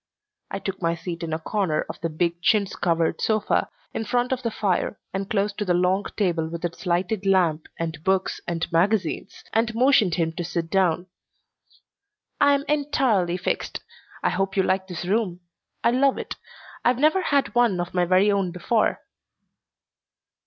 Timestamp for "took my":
0.57-0.95